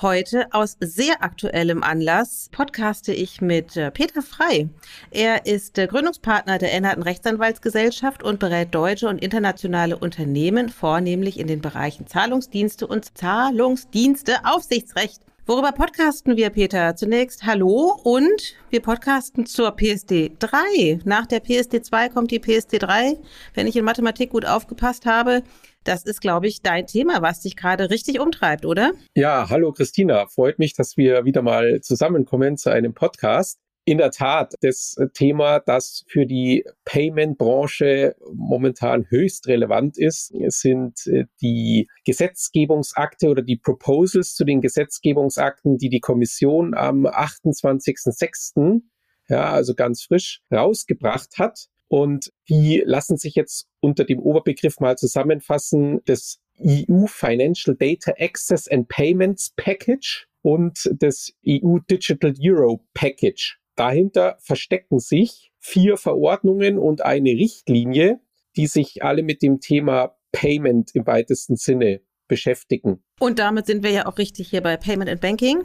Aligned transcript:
Heute 0.00 0.46
aus 0.52 0.76
sehr 0.78 1.24
aktuellem 1.24 1.82
Anlass 1.82 2.50
podcaste 2.52 3.12
ich 3.12 3.40
mit 3.40 3.76
äh, 3.76 3.90
Peter 3.90 4.22
Frei. 4.22 4.68
Er 5.10 5.44
ist 5.44 5.74
Gründungspartner 5.74 6.58
der 6.58 6.72
Ennerten 6.72 7.02
Rechtsanwaltsgesellschaft 7.02 8.22
und 8.22 8.38
berät 8.38 8.72
deutsche 8.72 9.08
und 9.08 9.18
internationale 9.18 9.98
Unternehmen, 9.98 10.68
vornehmlich 10.68 11.40
in 11.40 11.48
den 11.48 11.60
Bereichen 11.60 12.06
Zahlungsdienste 12.06 12.86
und 12.86 13.18
Zahlungsdienste 13.18 14.44
Aufsichtsrecht. 14.44 15.20
Worüber 15.48 15.72
podcasten 15.72 16.36
wir, 16.36 16.50
Peter? 16.50 16.94
Zunächst 16.94 17.46
Hallo 17.46 17.98
und 18.04 18.54
wir 18.68 18.82
podcasten 18.82 19.46
zur 19.46 19.70
PSD 19.70 20.32
3. 20.38 21.00
Nach 21.06 21.24
der 21.24 21.40
PSD 21.40 21.80
2 21.80 22.10
kommt 22.10 22.30
die 22.30 22.38
PSD 22.38 22.78
3. 22.78 23.16
Wenn 23.54 23.66
ich 23.66 23.74
in 23.74 23.86
Mathematik 23.86 24.28
gut 24.28 24.44
aufgepasst 24.44 25.06
habe, 25.06 25.42
das 25.84 26.04
ist, 26.04 26.20
glaube 26.20 26.48
ich, 26.48 26.60
dein 26.60 26.86
Thema, 26.86 27.22
was 27.22 27.40
dich 27.40 27.56
gerade 27.56 27.88
richtig 27.88 28.20
umtreibt, 28.20 28.66
oder? 28.66 28.92
Ja, 29.14 29.48
hallo 29.48 29.72
Christina. 29.72 30.26
Freut 30.26 30.58
mich, 30.58 30.74
dass 30.74 30.98
wir 30.98 31.24
wieder 31.24 31.40
mal 31.40 31.80
zusammenkommen 31.80 32.58
zu 32.58 32.68
einem 32.68 32.92
Podcast. 32.92 33.58
In 33.88 33.96
der 33.96 34.10
Tat, 34.10 34.52
das 34.60 34.96
Thema, 35.14 35.60
das 35.60 36.04
für 36.08 36.26
die 36.26 36.62
Payment-Branche 36.84 38.16
momentan 38.34 39.06
höchst 39.08 39.48
relevant 39.48 39.96
ist, 39.96 40.30
sind 40.48 41.06
äh, 41.06 41.24
die 41.40 41.88
Gesetzgebungsakte 42.04 43.30
oder 43.30 43.40
die 43.40 43.56
Proposals 43.56 44.34
zu 44.34 44.44
den 44.44 44.60
Gesetzgebungsakten, 44.60 45.78
die 45.78 45.88
die 45.88 46.00
Kommission 46.00 46.74
am 46.74 47.06
28.06., 47.06 48.82
ja, 49.30 49.52
also 49.52 49.74
ganz 49.74 50.02
frisch, 50.02 50.42
rausgebracht 50.52 51.38
hat. 51.38 51.68
Und 51.88 52.30
die 52.50 52.82
lassen 52.84 53.16
sich 53.16 53.36
jetzt 53.36 53.68
unter 53.80 54.04
dem 54.04 54.18
Oberbegriff 54.18 54.80
mal 54.80 54.98
zusammenfassen 54.98 56.04
des 56.04 56.42
EU 56.62 57.06
Financial 57.06 57.74
Data 57.74 58.12
Access 58.18 58.68
and 58.68 58.86
Payments 58.88 59.54
Package 59.56 60.28
und 60.42 60.78
des 60.92 61.32
EU 61.48 61.78
Digital 61.90 62.34
Euro 62.38 62.84
Package. 62.92 63.58
Dahinter 63.78 64.36
verstecken 64.40 64.98
sich 64.98 65.52
vier 65.60 65.96
Verordnungen 65.96 66.78
und 66.78 67.04
eine 67.04 67.30
Richtlinie, 67.30 68.20
die 68.56 68.66
sich 68.66 69.04
alle 69.04 69.22
mit 69.22 69.40
dem 69.40 69.60
Thema 69.60 70.16
Payment 70.32 70.96
im 70.96 71.06
weitesten 71.06 71.54
Sinne 71.54 72.00
beschäftigen. 72.26 73.04
Und 73.20 73.38
damit 73.38 73.66
sind 73.66 73.84
wir 73.84 73.92
ja 73.92 74.06
auch 74.06 74.18
richtig 74.18 74.48
hier 74.50 74.62
bei 74.62 74.76
Payment 74.76 75.08
and 75.08 75.20
Banking. 75.20 75.62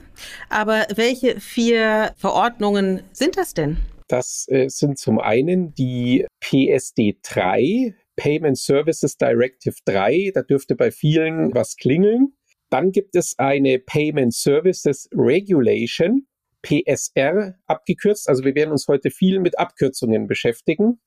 Aber 0.50 0.86
welche 0.94 1.40
vier 1.40 2.14
Verordnungen 2.16 3.02
sind 3.14 3.36
das 3.36 3.56
denn? 3.56 3.78
Das 4.08 4.46
äh, 4.48 4.70
sind 4.70 5.00
zum 5.00 5.18
einen 5.18 5.74
die 5.74 6.28
PSD 6.40 7.18
3, 7.24 7.96
Payment 8.16 8.60
Services 8.60 9.18
Directive 9.18 9.76
3. 9.86 10.32
Da 10.36 10.44
dürfte 10.44 10.76
bei 10.76 10.92
vielen 10.92 11.52
was 11.56 11.78
klingeln. 11.78 12.34
Dann 12.70 12.92
gibt 12.92 13.16
es 13.16 13.40
eine 13.40 13.80
Payment 13.80 14.36
Services 14.36 15.10
Regulation, 15.14 16.28
PSR 16.64 17.56
abgekürzt. 17.68 18.28
Also 18.28 18.44
wir 18.44 18.56
werden 18.56 18.72
uns 18.72 18.88
heute 18.88 19.12
viel 19.12 19.40
mit 19.40 19.60
Abkürzungen 19.60 20.28
beschäftigen. 20.28 21.00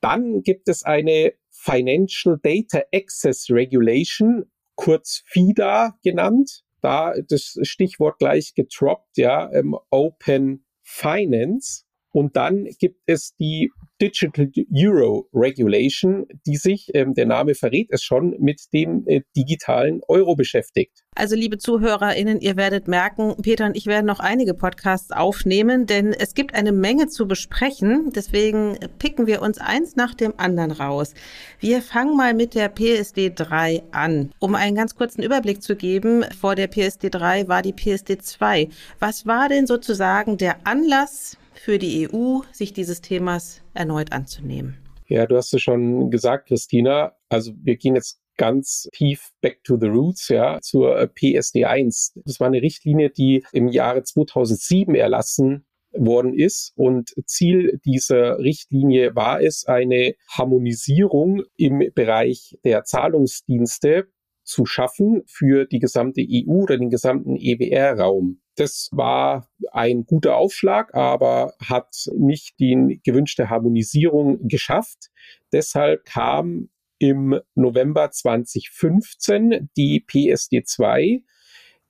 Dann 0.00 0.42
gibt 0.42 0.68
es 0.68 0.82
eine 0.82 1.32
Financial 1.50 2.38
Data 2.42 2.82
Access 2.92 3.48
Regulation, 3.50 4.44
kurz 4.74 5.22
FIDA 5.26 5.98
genannt. 6.02 6.62
Da 6.82 7.14
das 7.28 7.58
Stichwort 7.62 8.18
gleich 8.18 8.54
getroppt, 8.54 9.16
ja, 9.16 9.50
ähm, 9.52 9.76
Open 9.90 10.66
Finance. 10.82 11.85
Und 12.16 12.34
dann 12.34 12.64
gibt 12.78 13.02
es 13.04 13.36
die 13.36 13.70
Digital 14.00 14.50
Euro 14.74 15.28
Regulation, 15.34 16.24
die 16.46 16.56
sich, 16.56 16.88
ähm, 16.94 17.12
der 17.12 17.26
Name 17.26 17.54
verrät 17.54 17.88
es 17.90 18.02
schon, 18.02 18.34
mit 18.38 18.72
dem 18.72 19.02
äh, 19.06 19.20
digitalen 19.36 20.00
Euro 20.08 20.34
beschäftigt. 20.34 21.04
Also 21.14 21.36
liebe 21.36 21.58
ZuhörerInnen, 21.58 22.40
ihr 22.40 22.56
werdet 22.56 22.88
merken, 22.88 23.34
Peter 23.42 23.66
und 23.66 23.76
ich 23.76 23.84
werden 23.84 24.06
noch 24.06 24.20
einige 24.20 24.54
Podcasts 24.54 25.10
aufnehmen, 25.12 25.84
denn 25.84 26.14
es 26.14 26.32
gibt 26.32 26.54
eine 26.54 26.72
Menge 26.72 27.08
zu 27.08 27.28
besprechen. 27.28 28.10
Deswegen 28.14 28.78
picken 28.98 29.26
wir 29.26 29.42
uns 29.42 29.58
eins 29.58 29.94
nach 29.96 30.14
dem 30.14 30.32
anderen 30.38 30.70
raus. 30.70 31.12
Wir 31.60 31.82
fangen 31.82 32.16
mal 32.16 32.32
mit 32.32 32.54
der 32.54 32.70
PSD 32.70 33.32
3 33.34 33.82
an. 33.92 34.30
Um 34.38 34.54
einen 34.54 34.74
ganz 34.74 34.94
kurzen 34.94 35.22
Überblick 35.22 35.62
zu 35.62 35.76
geben, 35.76 36.24
vor 36.40 36.54
der 36.54 36.68
PSD 36.68 37.10
3 37.10 37.46
war 37.48 37.60
die 37.60 37.74
PSD 37.74 38.16
2. 38.22 38.70
Was 39.00 39.26
war 39.26 39.50
denn 39.50 39.66
sozusagen 39.66 40.38
der 40.38 40.66
Anlass, 40.66 41.36
für 41.58 41.78
die 41.78 42.08
EU, 42.08 42.40
sich 42.52 42.72
dieses 42.72 43.00
Themas 43.00 43.62
erneut 43.74 44.12
anzunehmen? 44.12 44.78
Ja, 45.08 45.26
du 45.26 45.36
hast 45.36 45.54
es 45.54 45.62
schon 45.62 46.10
gesagt, 46.10 46.48
Christina. 46.48 47.12
Also 47.28 47.52
wir 47.62 47.76
gehen 47.76 47.94
jetzt 47.94 48.20
ganz 48.36 48.88
tief 48.92 49.30
back 49.40 49.62
to 49.64 49.78
the 49.80 49.86
roots, 49.86 50.28
ja, 50.28 50.60
zur 50.60 51.06
PSD 51.06 51.64
1. 51.64 52.20
Das 52.24 52.40
war 52.40 52.48
eine 52.48 52.62
Richtlinie, 52.62 53.10
die 53.10 53.44
im 53.52 53.68
Jahre 53.68 54.02
2007 54.02 54.94
erlassen 54.94 55.64
worden 55.92 56.34
ist. 56.34 56.72
Und 56.76 57.14
Ziel 57.26 57.80
dieser 57.84 58.38
Richtlinie 58.38 59.14
war 59.14 59.40
es, 59.40 59.64
eine 59.64 60.14
Harmonisierung 60.28 61.42
im 61.56 61.82
Bereich 61.94 62.58
der 62.64 62.84
Zahlungsdienste 62.84 64.08
zu 64.42 64.66
schaffen 64.66 65.22
für 65.26 65.66
die 65.66 65.78
gesamte 65.78 66.20
EU 66.22 66.62
oder 66.62 66.78
den 66.78 66.90
gesamten 66.90 67.36
EWR-Raum. 67.36 68.40
Das 68.56 68.88
war 68.90 69.48
ein 69.70 70.06
guter 70.06 70.36
Aufschlag, 70.36 70.94
aber 70.94 71.52
hat 71.62 72.08
nicht 72.16 72.58
die 72.58 73.00
gewünschte 73.04 73.50
Harmonisierung 73.50 74.48
geschafft. 74.48 75.10
Deshalb 75.52 76.06
kam 76.06 76.70
im 76.98 77.38
November 77.54 78.10
2015 78.10 79.68
die 79.76 80.00
PSD 80.00 80.64
2, 80.64 81.22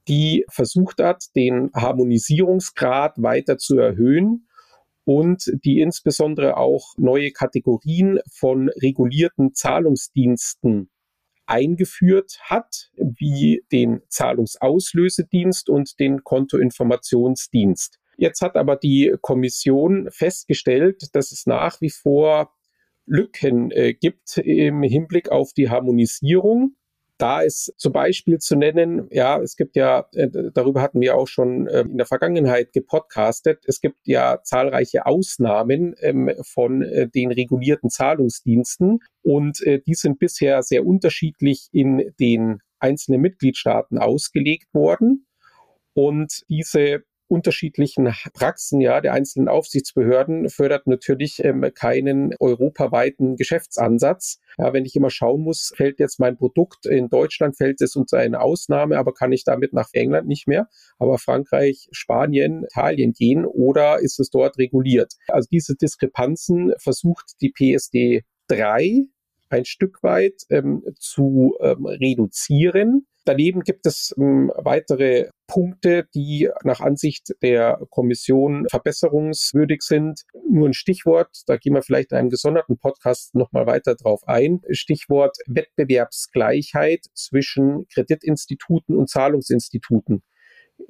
die 0.08 0.44
versucht 0.50 1.00
hat, 1.00 1.24
den 1.36 1.70
Harmonisierungsgrad 1.72 3.22
weiter 3.22 3.58
zu 3.58 3.78
erhöhen 3.78 4.48
und 5.04 5.52
die 5.64 5.80
insbesondere 5.80 6.56
auch 6.56 6.94
neue 6.96 7.30
Kategorien 7.30 8.18
von 8.28 8.70
regulierten 8.70 9.54
Zahlungsdiensten 9.54 10.90
eingeführt 11.46 12.38
hat, 12.42 12.90
wie 12.96 13.64
den 13.72 14.02
Zahlungsauslösedienst 14.08 15.68
und 15.68 15.98
den 15.98 16.24
Kontoinformationsdienst. 16.24 17.98
Jetzt 18.16 18.40
hat 18.40 18.56
aber 18.56 18.76
die 18.76 19.14
Kommission 19.20 20.08
festgestellt, 20.10 21.14
dass 21.14 21.32
es 21.32 21.46
nach 21.46 21.80
wie 21.80 21.90
vor 21.90 22.52
Lücken 23.04 23.70
äh, 23.70 23.94
gibt 23.94 24.38
im 24.38 24.82
Hinblick 24.82 25.30
auf 25.30 25.52
die 25.52 25.70
Harmonisierung 25.70 26.74
da 27.18 27.40
ist 27.40 27.72
zum 27.76 27.92
Beispiel 27.92 28.38
zu 28.38 28.56
nennen, 28.56 29.08
ja, 29.10 29.40
es 29.40 29.56
gibt 29.56 29.76
ja, 29.76 30.06
äh, 30.12 30.28
darüber 30.52 30.82
hatten 30.82 31.00
wir 31.00 31.16
auch 31.16 31.28
schon 31.28 31.66
äh, 31.66 31.80
in 31.80 31.96
der 31.96 32.06
Vergangenheit 32.06 32.72
gepodcastet, 32.72 33.64
es 33.66 33.80
gibt 33.80 33.98
ja 34.04 34.40
zahlreiche 34.42 35.06
Ausnahmen 35.06 35.94
ähm, 36.00 36.30
von 36.42 36.82
äh, 36.82 37.08
den 37.08 37.32
regulierten 37.32 37.90
Zahlungsdiensten 37.90 39.00
und 39.22 39.60
äh, 39.62 39.80
die 39.80 39.94
sind 39.94 40.18
bisher 40.18 40.62
sehr 40.62 40.86
unterschiedlich 40.86 41.68
in 41.72 42.12
den 42.20 42.60
einzelnen 42.78 43.20
Mitgliedstaaten 43.20 43.98
ausgelegt 43.98 44.72
worden. 44.74 45.26
Und 45.94 46.42
diese 46.48 47.04
unterschiedlichen 47.28 48.12
Praxen 48.32 48.80
ja 48.80 49.00
der 49.00 49.12
einzelnen 49.12 49.48
Aufsichtsbehörden 49.48 50.48
fördert 50.48 50.86
natürlich 50.86 51.42
ähm, 51.44 51.68
keinen 51.74 52.34
europaweiten 52.38 53.36
Geschäftsansatz. 53.36 54.40
Ja, 54.58 54.72
wenn 54.72 54.84
ich 54.84 54.96
immer 54.96 55.10
schauen 55.10 55.42
muss, 55.42 55.72
fällt 55.76 55.98
jetzt 55.98 56.18
mein 56.20 56.36
Produkt 56.36 56.86
in 56.86 57.08
Deutschland, 57.08 57.56
fällt 57.56 57.80
es 57.80 57.96
unter 57.96 58.18
eine 58.18 58.40
Ausnahme, 58.40 58.98
aber 58.98 59.12
kann 59.12 59.32
ich 59.32 59.44
damit 59.44 59.72
nach 59.72 59.88
England 59.92 60.28
nicht 60.28 60.46
mehr, 60.46 60.68
aber 60.98 61.18
Frankreich, 61.18 61.88
Spanien, 61.92 62.64
Italien 62.64 63.12
gehen 63.12 63.44
oder 63.44 63.98
ist 64.00 64.18
es 64.20 64.30
dort 64.30 64.58
reguliert? 64.58 65.14
Also 65.28 65.48
diese 65.50 65.74
Diskrepanzen 65.74 66.72
versucht 66.78 67.34
die 67.40 67.50
PSD 67.50 68.22
3 68.48 69.06
ein 69.48 69.64
Stück 69.64 70.02
weit 70.02 70.42
ähm, 70.50 70.82
zu 70.98 71.56
ähm, 71.60 71.86
reduzieren. 71.86 73.06
Daneben 73.26 73.62
gibt 73.62 73.86
es 73.86 74.14
ähm, 74.16 74.52
weitere 74.54 75.30
Punkte, 75.48 76.06
die 76.14 76.48
nach 76.62 76.80
Ansicht 76.80 77.34
der 77.42 77.80
Kommission 77.90 78.66
verbesserungswürdig 78.70 79.82
sind. 79.82 80.22
Nur 80.48 80.68
ein 80.68 80.74
Stichwort, 80.74 81.42
da 81.46 81.56
gehen 81.56 81.74
wir 81.74 81.82
vielleicht 81.82 82.12
in 82.12 82.18
einem 82.18 82.30
gesonderten 82.30 82.78
Podcast 82.78 83.34
nochmal 83.34 83.66
weiter 83.66 83.96
drauf 83.96 84.20
ein. 84.28 84.60
Stichwort 84.70 85.38
Wettbewerbsgleichheit 85.48 87.06
zwischen 87.14 87.88
Kreditinstituten 87.92 88.96
und 88.96 89.10
Zahlungsinstituten. 89.10 90.22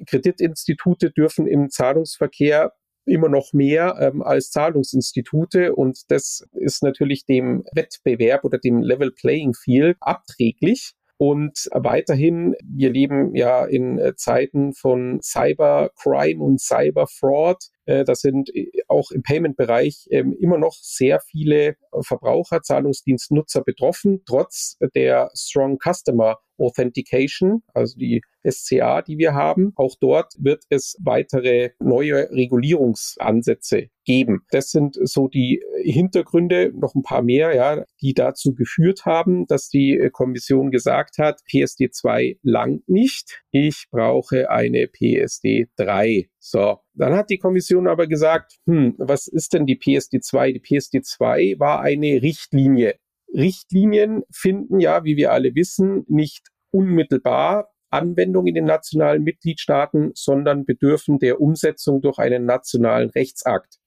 Kreditinstitute 0.05 1.09
dürfen 1.09 1.47
im 1.47 1.71
Zahlungsverkehr 1.71 2.73
immer 3.05 3.29
noch 3.29 3.51
mehr 3.53 3.97
ähm, 3.99 4.21
als 4.21 4.51
Zahlungsinstitute 4.51 5.73
und 5.73 6.11
das 6.11 6.45
ist 6.51 6.83
natürlich 6.83 7.25
dem 7.25 7.63
Wettbewerb 7.73 8.43
oder 8.43 8.59
dem 8.59 8.83
Level 8.83 9.11
Playing 9.11 9.55
Field 9.55 9.97
abträglich. 10.01 10.93
Und 11.17 11.67
weiterhin, 11.73 12.55
wir 12.63 12.91
leben 12.91 13.35
ja 13.35 13.65
in 13.65 13.97
äh, 13.97 14.15
Zeiten 14.15 14.73
von 14.73 15.19
Cybercrime 15.21 16.43
und 16.43 16.61
Cyberfraud. 16.61 17.57
Äh, 17.85 18.03
das 18.03 18.21
sind 18.21 18.55
äh, 18.55 18.69
auch 18.87 19.09
im 19.09 19.23
Payment-Bereich 19.23 20.07
ähm, 20.11 20.35
immer 20.39 20.59
noch 20.59 20.75
sehr 20.79 21.19
viele 21.19 21.75
Verbraucher, 22.01 22.61
Zahlungsdienstnutzer 22.61 23.63
betroffen, 23.63 24.21
trotz 24.25 24.77
der 24.93 25.31
Strong 25.33 25.79
Customer 25.83 26.37
Authentication, 26.57 27.63
also 27.73 27.97
die 27.97 28.21
SCA, 28.49 29.01
die 29.01 29.17
wir 29.17 29.33
haben. 29.33 29.73
Auch 29.75 29.95
dort 29.99 30.33
wird 30.39 30.63
es 30.69 30.95
weitere 31.03 31.71
neue 31.79 32.29
Regulierungsansätze 32.31 33.89
geben. 34.05 34.45
Das 34.51 34.71
sind 34.71 34.97
so 35.01 35.27
die 35.27 35.61
Hintergründe, 35.83 36.71
noch 36.73 36.95
ein 36.95 37.03
paar 37.03 37.21
mehr, 37.21 37.53
ja, 37.55 37.83
die 38.01 38.13
dazu 38.13 38.55
geführt 38.55 39.05
haben, 39.05 39.45
dass 39.47 39.69
die 39.69 40.09
Kommission 40.11 40.71
gesagt 40.71 41.17
hat, 41.17 41.41
PSD 41.45 41.89
2 41.91 42.37
langt 42.41 42.87
nicht. 42.87 43.43
Ich 43.51 43.87
brauche 43.91 44.49
eine 44.49 44.87
PSD 44.87 45.67
3. 45.75 46.29
So, 46.39 46.79
dann 46.93 47.13
hat 47.13 47.29
die 47.29 47.37
Kommission 47.37 47.87
aber 47.87 48.07
gesagt, 48.07 48.53
hm, 48.65 48.95
was 48.97 49.27
ist 49.27 49.53
denn 49.53 49.65
die 49.65 49.75
PSD 49.75 50.21
2? 50.21 50.53
Die 50.53 50.59
PSD 50.59 51.01
2 51.01 51.55
war 51.57 51.81
eine 51.81 52.21
Richtlinie. 52.21 52.95
Richtlinien 53.33 54.23
finden 54.31 54.79
ja, 54.79 55.03
wie 55.03 55.17
wir 55.17 55.31
alle 55.31 55.55
wissen, 55.55 56.05
nicht 56.07 56.47
unmittelbar 56.71 57.71
Anwendung 57.89 58.47
in 58.47 58.55
den 58.55 58.65
nationalen 58.65 59.23
Mitgliedstaaten, 59.23 60.11
sondern 60.13 60.65
bedürfen 60.65 61.19
der 61.19 61.39
Umsetzung 61.39 62.01
durch 62.01 62.19
einen 62.19 62.43
nationalen 62.45 63.09
Rechtsakt. 63.09 63.77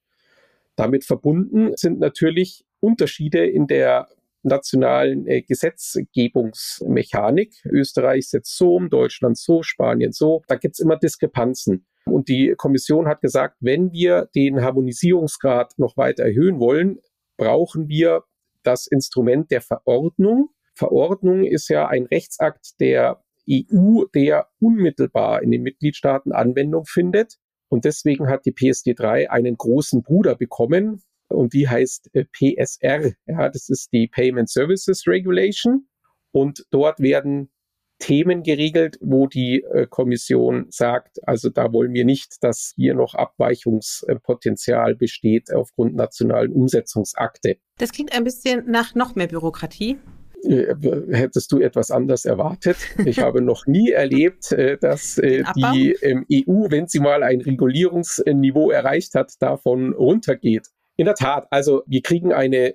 Damit 0.76 1.04
verbunden 1.04 1.76
sind 1.76 1.98
natürlich 1.98 2.64
Unterschiede 2.80 3.44
in 3.44 3.66
der 3.66 4.08
nationalen 4.42 5.26
äh, 5.26 5.42
Gesetzgebungsmechanik. 5.42 7.62
Österreich 7.66 8.30
setzt 8.30 8.56
so 8.56 8.76
um, 8.76 8.88
Deutschland 8.88 9.36
so, 9.36 9.62
Spanien 9.62 10.12
so. 10.12 10.40
Da 10.48 10.56
gibt's 10.56 10.78
immer 10.78 10.96
Diskrepanzen. 10.96 11.84
Und 12.06 12.28
die 12.28 12.54
Kommission 12.56 13.06
hat 13.06 13.20
gesagt, 13.20 13.58
wenn 13.60 13.92
wir 13.92 14.30
den 14.34 14.62
Harmonisierungsgrad 14.62 15.78
noch 15.78 15.98
weiter 15.98 16.24
erhöhen 16.24 16.58
wollen, 16.58 17.00
brauchen 17.36 17.88
wir 17.88 18.24
das 18.62 18.86
Instrument 18.86 19.50
der 19.50 19.60
Verordnung. 19.60 20.50
Verordnung 20.74 21.44
ist 21.44 21.68
ja 21.68 21.88
ein 21.88 22.06
Rechtsakt 22.06 22.80
der 22.80 23.22
EU, 23.50 24.04
der 24.14 24.48
unmittelbar 24.60 25.42
in 25.42 25.50
den 25.50 25.62
Mitgliedstaaten 25.62 26.32
Anwendung 26.32 26.84
findet. 26.86 27.36
Und 27.68 27.84
deswegen 27.84 28.28
hat 28.28 28.46
die 28.46 28.52
PSD3 28.52 29.28
einen 29.28 29.56
großen 29.56 30.02
Bruder 30.02 30.34
bekommen 30.34 31.02
und 31.28 31.52
die 31.52 31.68
heißt 31.68 32.10
äh, 32.14 32.24
PSR. 32.24 33.12
Ja, 33.26 33.48
das 33.48 33.68
ist 33.68 33.92
die 33.92 34.08
Payment 34.08 34.50
Services 34.50 35.06
Regulation. 35.06 35.86
Und 36.32 36.64
dort 36.70 37.00
werden 37.00 37.50
Themen 38.00 38.42
geregelt, 38.42 38.98
wo 39.00 39.28
die 39.28 39.62
äh, 39.62 39.86
Kommission 39.86 40.66
sagt, 40.70 41.18
also 41.28 41.50
da 41.50 41.72
wollen 41.72 41.92
wir 41.92 42.04
nicht, 42.04 42.42
dass 42.42 42.72
hier 42.74 42.94
noch 42.94 43.14
Abweichungspotenzial 43.14 44.96
besteht 44.96 45.54
aufgrund 45.54 45.94
nationalen 45.94 46.52
Umsetzungsakte. 46.52 47.58
Das 47.78 47.92
klingt 47.92 48.12
ein 48.12 48.24
bisschen 48.24 48.68
nach 48.68 48.94
noch 48.94 49.14
mehr 49.14 49.28
Bürokratie. 49.28 49.98
Äh, 50.42 50.74
hättest 51.10 51.52
du 51.52 51.60
etwas 51.60 51.90
anders 51.90 52.24
erwartet? 52.24 52.78
Ich 53.04 53.18
habe 53.20 53.42
noch 53.42 53.66
nie 53.66 53.90
erlebt, 53.90 54.50
äh, 54.52 54.78
dass 54.78 55.16
die 55.16 55.94
EU, 56.02 56.70
wenn 56.70 56.88
sie 56.88 57.00
mal 57.00 57.22
ein 57.22 57.42
Regulierungsniveau 57.42 58.70
erreicht 58.70 59.14
hat, 59.14 59.34
davon 59.40 59.92
runtergeht. 59.92 60.68
In 60.96 61.04
der 61.04 61.14
Tat, 61.14 61.46
also 61.50 61.82
wir 61.86 62.02
kriegen 62.02 62.32
eine, 62.32 62.74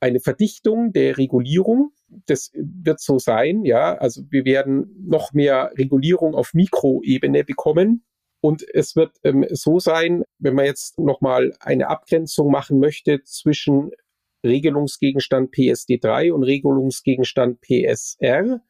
eine 0.00 0.20
Verdichtung 0.20 0.92
der 0.92 1.16
Regulierung. 1.16 1.92
Das 2.26 2.50
wird 2.54 3.00
so 3.00 3.18
sein, 3.18 3.64
ja. 3.64 3.94
Also 3.96 4.22
wir 4.30 4.44
werden 4.44 4.94
noch 5.06 5.32
mehr 5.32 5.72
Regulierung 5.76 6.34
auf 6.34 6.54
Mikroebene 6.54 7.44
bekommen. 7.44 8.04
Und 8.40 8.64
es 8.72 8.94
wird 8.94 9.16
ähm, 9.24 9.44
so 9.50 9.80
sein, 9.80 10.24
wenn 10.38 10.54
man 10.54 10.64
jetzt 10.64 10.98
nochmal 10.98 11.52
eine 11.60 11.88
Abgrenzung 11.88 12.50
machen 12.50 12.78
möchte 12.78 13.22
zwischen 13.24 13.90
Regelungsgegenstand 14.44 15.52
PSD3 15.52 16.32
und 16.32 16.44
Regelungsgegenstand 16.44 17.60
PSR. 17.60 18.60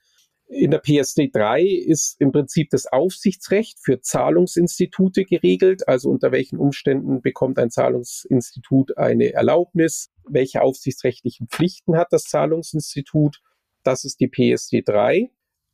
In 0.51 0.71
der 0.71 0.83
PSD3 0.83 1.61
ist 1.63 2.19
im 2.21 2.33
Prinzip 2.33 2.71
das 2.71 2.87
Aufsichtsrecht 2.87 3.79
für 3.83 4.01
Zahlungsinstitute 4.01 5.25
geregelt, 5.25 5.87
also 5.87 6.09
unter 6.09 6.33
welchen 6.33 6.59
Umständen 6.59 7.21
bekommt 7.21 7.59
ein 7.59 7.71
Zahlungsinstitut 7.71 8.97
eine 8.97 9.35
Erlaubnis, 9.35 10.11
welche 10.27 10.63
aufsichtsrechtlichen 10.63 11.49
Pflichten 11.49 11.99
hat 11.99 12.09
das 12.13 12.25
Zahlungsinstitut. 12.25 13.43
Das 13.83 14.05
ist 14.05 14.21
die 14.21 14.29
PSD3. 14.29 15.29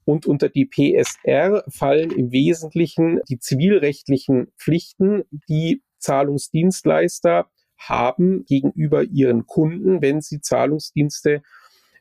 Und 0.05 0.26
unter 0.26 0.49
die 0.49 0.67
PSR 0.67 1.65
fallen 1.69 2.11
im 2.11 2.32
Wesentlichen 2.32 3.20
die 3.29 3.38
zivilrechtlichen 3.38 4.53
Pflichten, 4.59 5.23
die 5.49 5.82
Zahlungsdienstleister 5.99 7.49
haben 7.79 8.44
gegenüber 8.44 9.05
ihren 9.05 9.47
Kunden, 9.47 10.03
wenn 10.03 10.20
sie 10.20 10.41
Zahlungsdienste 10.41 11.43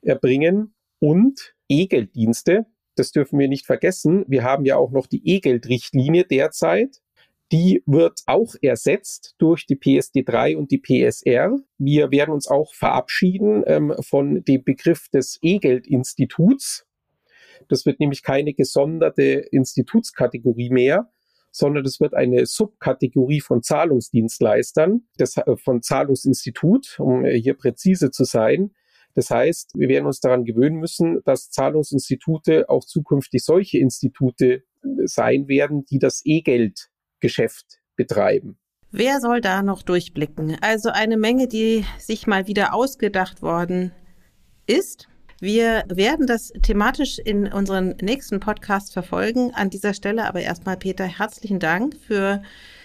erbringen 0.01 0.73
und 0.99 1.55
E-Gelddienste. 1.67 2.65
Das 2.95 3.11
dürfen 3.11 3.39
wir 3.39 3.47
nicht 3.47 3.65
vergessen. 3.65 4.23
Wir 4.27 4.43
haben 4.43 4.65
ja 4.65 4.77
auch 4.77 4.91
noch 4.91 5.07
die 5.07 5.27
E-Geld-Richtlinie 5.27 6.25
derzeit. 6.25 7.01
Die 7.51 7.83
wird 7.85 8.21
auch 8.25 8.55
ersetzt 8.61 9.35
durch 9.37 9.65
die 9.65 9.75
PSD3 9.75 10.55
und 10.55 10.71
die 10.71 10.79
PSR. 10.79 11.55
Wir 11.77 12.11
werden 12.11 12.33
uns 12.33 12.47
auch 12.47 12.73
verabschieden 12.73 13.63
ähm, 13.67 13.93
von 14.01 14.43
dem 14.43 14.63
Begriff 14.63 15.09
des 15.09 15.39
E-Geld-Instituts. 15.41 16.85
Das 17.67 17.85
wird 17.85 17.99
nämlich 17.99 18.23
keine 18.23 18.53
gesonderte 18.53 19.23
Institutskategorie 19.23 20.69
mehr, 20.69 21.11
sondern 21.51 21.85
es 21.85 21.99
wird 21.99 22.15
eine 22.15 22.45
Subkategorie 22.45 23.41
von 23.41 23.61
Zahlungsdienstleistern, 23.61 25.07
das, 25.17 25.37
äh, 25.37 25.55
von 25.55 25.81
Zahlungsinstitut, 25.81 26.99
um 26.99 27.23
äh, 27.23 27.39
hier 27.39 27.53
präzise 27.53 28.09
zu 28.09 28.23
sein. 28.23 28.71
Das 29.15 29.29
heißt, 29.29 29.71
wir 29.75 29.89
werden 29.89 30.05
uns 30.05 30.19
daran 30.19 30.43
gewöhnen 30.43 30.77
müssen, 30.77 31.21
dass 31.25 31.49
Zahlungsinstitute 31.49 32.69
auch 32.69 32.85
zukünftig 32.85 33.43
solche 33.43 33.77
Institute 33.77 34.45
äh, 34.45 34.61
sein 35.05 35.47
werden, 35.47 35.85
die 35.85 35.99
das 35.99 36.21
E-Geld-Geschäft 36.25 37.79
betreiben. 37.95 38.57
Wer 38.91 39.19
soll 39.21 39.41
da 39.41 39.63
noch 39.63 39.81
durchblicken? 39.81 40.57
Also 40.61 40.89
eine 40.89 41.17
Menge, 41.17 41.47
die 41.47 41.83
sich 41.97 42.27
mal 42.27 42.47
wieder 42.47 42.73
ausgedacht 42.73 43.41
worden 43.41 43.91
ist. 44.67 45.07
Wir 45.39 45.83
werden 45.89 46.27
das 46.27 46.53
thematisch 46.61 47.19
in 47.19 47.51
unseren 47.51 47.95
nächsten 48.01 48.39
Podcast 48.39 48.93
verfolgen. 48.93 49.51
An 49.53 49.69
dieser 49.69 49.93
Stelle 49.93 50.25
aber 50.25 50.41
erstmal, 50.41 50.77
Peter, 50.77 51.05
herzlichen 51.05 51.59
Dank 51.59 51.95
für 51.97 52.41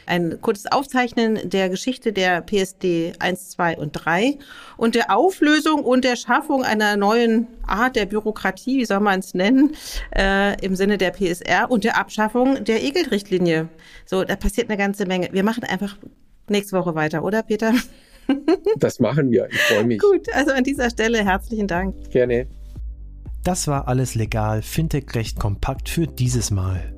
ein 0.08 0.40
kurzes 0.40 0.66
Aufzeichnen 0.66 1.38
der 1.48 1.68
Geschichte 1.68 2.12
der 2.12 2.40
PSD 2.40 3.12
1, 3.18 3.50
2 3.50 3.76
und 3.76 3.92
3 3.92 4.38
und 4.76 4.94
der 4.94 5.14
Auflösung 5.14 5.84
und 5.84 6.04
der 6.04 6.16
Schaffung 6.16 6.64
einer 6.64 6.96
neuen 6.96 7.46
Art 7.66 7.94
der 7.96 8.06
Bürokratie, 8.06 8.78
wie 8.78 8.84
soll 8.86 9.00
man 9.00 9.20
es 9.20 9.34
nennen, 9.34 9.72
äh, 10.16 10.58
im 10.64 10.74
Sinne 10.74 10.98
der 10.98 11.10
PSR 11.10 11.70
und 11.70 11.84
der 11.84 11.98
Abschaffung 11.98 12.64
der 12.64 12.82
EGEL-Richtlinie. 12.82 13.68
So, 14.06 14.24
da 14.24 14.36
passiert 14.36 14.70
eine 14.70 14.78
ganze 14.78 15.06
Menge. 15.06 15.28
Wir 15.32 15.44
machen 15.44 15.64
einfach 15.64 15.96
nächste 16.48 16.76
Woche 16.76 16.94
weiter, 16.94 17.22
oder 17.22 17.42
Peter? 17.42 17.72
Das 18.76 19.00
machen 19.00 19.30
wir. 19.30 19.48
Ich 19.50 19.58
freue 19.58 19.84
mich. 19.84 20.00
Gut, 20.00 20.30
also 20.34 20.52
an 20.52 20.62
dieser 20.62 20.90
Stelle 20.90 21.24
herzlichen 21.24 21.66
Dank. 21.66 22.10
Gerne. 22.10 22.46
Das 23.42 23.66
war 23.68 23.88
alles 23.88 24.14
legal, 24.14 24.60
Fintech 24.60 25.14
recht 25.14 25.40
kompakt 25.40 25.88
für 25.88 26.06
dieses 26.06 26.50
Mal. 26.50 26.97